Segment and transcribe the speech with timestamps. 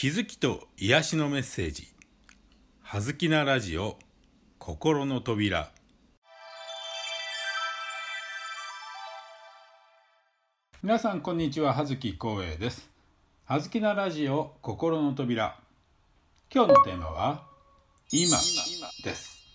[0.00, 1.88] 気づきと癒しのメッセージ
[2.82, 3.98] 「はずきなラジオ
[4.60, 5.72] 心の扉」
[10.84, 11.72] 皆さんこんにちは。
[11.72, 12.88] 葉月光栄です。
[13.44, 15.58] はずきなラジオ心の扉。
[16.54, 17.48] 今日のテーマは
[18.12, 18.38] 今
[19.02, 19.48] です。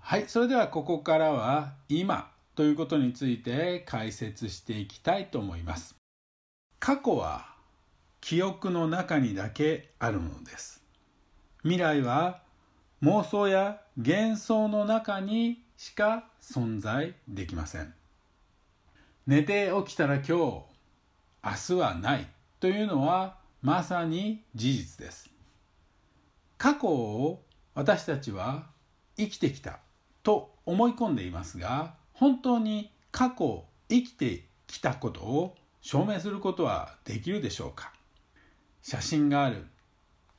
[0.00, 5.94] はいそれではここからは今ということについて解説していきたいと思います。
[6.80, 7.53] 過去は
[8.26, 10.82] 記憶の中にだけあるのです。
[11.60, 12.40] 未来は
[13.02, 17.92] 妄想や幻想の中にしか存在できません。
[19.26, 20.64] 寝て起きたら今日明
[21.42, 22.26] 日はない
[22.60, 25.28] というのはまさに事実です。
[26.56, 27.42] 過去を
[27.74, 28.68] 私たちは
[29.18, 29.80] 生きてきた
[30.22, 37.92] と思い込んでいますが本当に過去生きてきたことを証明することはできるでしょうか？
[38.86, 39.64] 写真がある。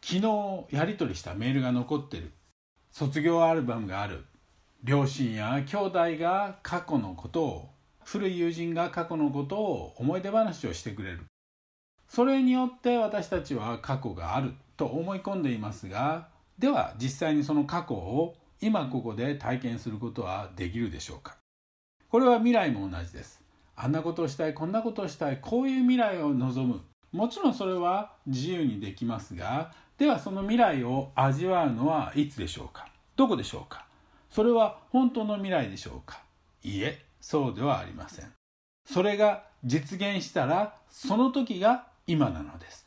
[0.04, 2.32] 昨日やり取りしたメールが残ってる。
[2.92, 4.24] 卒業アルバムがある。
[4.84, 7.70] 両親や兄弟が過去のことを
[8.04, 11.22] 古い友人が過去のことを思い出話をしてくれる。
[12.08, 16.28] それによって私たちは過去があると思い込んでいますが
[16.60, 21.36] では実際にその過去を今ここで体験することはできるでしょうか。
[22.10, 23.42] これは未来も同じです。
[23.76, 26.82] あんなことをしたいこんなことをしたいこういう未来を望む。
[27.16, 32.90] もちろんそれは自由にできますがではその未来を味わうのはいつでしょうか？
[33.16, 33.86] どこでしょうか？
[34.30, 36.22] それは本当の未来でしょうか？
[36.62, 38.32] いいえそうではありません。
[38.86, 42.86] それが実現したらその時が今なのです。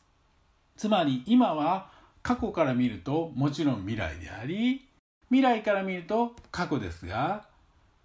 [0.77, 1.89] つまり今は
[2.21, 4.87] 過去から見るともちろん未来であり
[5.29, 7.45] 未来から見ると過去ですが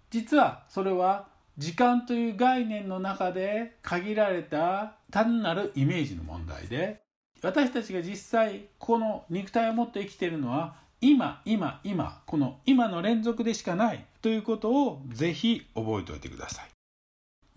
[0.09, 7.01] 実はそれは時間という概念の中で限られた単なるイメージの問題で
[7.41, 16.69] 私たちが実際この肉体を持って生きているのは今今今この今の連続でしかないということをぜひ覚えておいてください。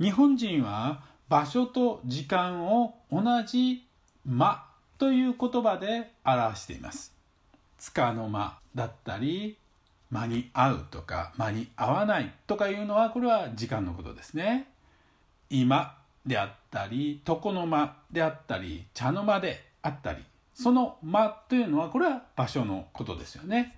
[0.02, 3.88] 日本人は場所と時間を同じ
[4.24, 4.64] 間
[4.98, 7.14] という言葉で表しています。
[7.94, 9.56] 束の間だったり
[10.10, 14.68] 間に合うとか間に合わないとかいうのはこれは時間のことですね。
[15.50, 15.96] 今
[16.26, 20.22] であったり床の間であったり茶の間であったり
[20.54, 23.76] その間というのはこれは場所のことですよね。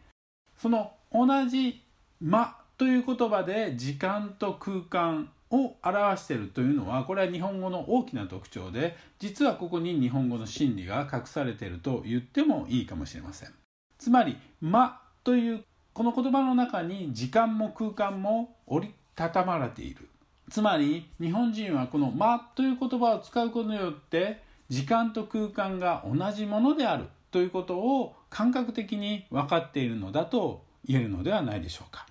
[0.56, 1.82] その同じ
[2.20, 13.52] 間という言葉で時間と空間を表しているというのはこれは日本語の大きな特徴で実はここに日本語の真理が隠されていると言ってもいいかもしれません。
[13.98, 15.64] つまり「間」という
[16.00, 20.08] この言葉の中に時間も空間も折りたたまれている。
[20.50, 32.06] つまり日本人はこの「間」という言葉を使うことによって時間と空間が同じものであるということを感覚的に分かっているのだと言えるのではないでしょうか。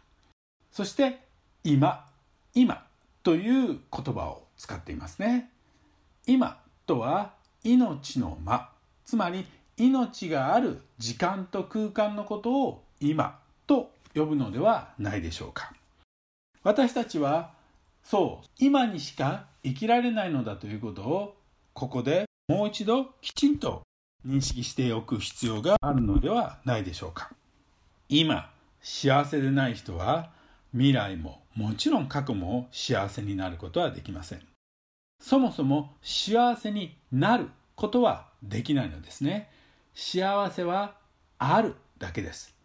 [0.69, 1.25] そして
[1.65, 2.05] 「今」
[2.53, 2.85] 「今」
[3.23, 5.49] という言葉を使っていますね。
[6.27, 7.33] 今とは
[7.63, 8.69] 命の間。
[9.03, 13.39] つまり命がある時間と空間のことを今
[14.15, 15.73] 呼ぶのではないでしょうか。
[16.63, 17.53] 私たちは
[18.03, 21.37] そう今にしか生きられないのだということを
[21.73, 23.83] ここでもう一度きちんと
[24.27, 27.31] 認識しておく必要があるのではないでしょうか。
[28.09, 30.31] 今幸せでない人は
[30.71, 34.41] 未来ももちろん過去も幸せになることはできません。
[35.21, 39.49] そもそも幸せになることはできないのですね。
[39.93, 40.95] 幸せは
[41.37, 42.55] あるだけです。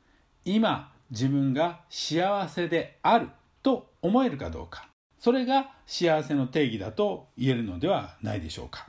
[0.44, 3.28] 今自分が幸せである
[3.62, 4.88] と思えるかどうか。
[5.18, 8.88] それが幸せの定義だと言えるのではないでしょうか。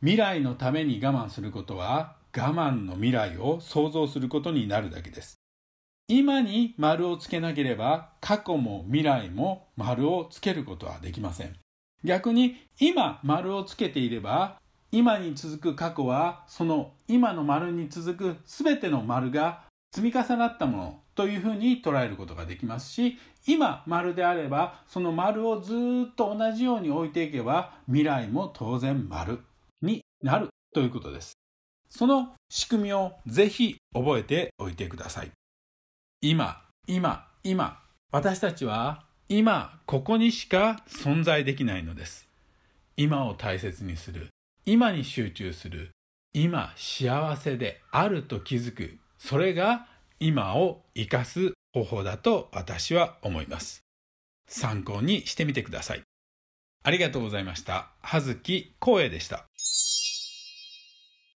[0.00, 5.36] 未来のために我慢することは我慢の未来を想像することになるだけです。
[6.08, 11.56] 今に丸をつけなければ過去も未来も丸をつけることはできません。
[12.02, 14.60] 逆に今丸をつけていれば
[14.90, 19.62] 今に続く過去はその今の丸に続く全ての丸が
[19.94, 21.01] 積み重なったもの。
[21.14, 25.74] というふうに捉えることができますし今丸であればその丸をず
[26.10, 29.40] っと同じように置いていけば未来も当然丸
[29.82, 31.34] になるということです。
[31.90, 35.30] その仕組みをぜひ覚えておいてください。
[36.20, 37.80] 今今今。
[38.10, 42.28] 私たちは今ここにしか存在できないのです。
[42.96, 44.28] 今を大切にする。
[44.64, 45.90] 今に集中する。
[46.34, 48.98] 今幸せであると気づく。
[49.18, 49.86] それが
[50.24, 53.82] 今を生かす方法だと私は思います。
[54.46, 56.02] 参考にしてみてください。
[56.84, 57.90] ありがとうございました。
[58.02, 59.46] 葉月光栄でした。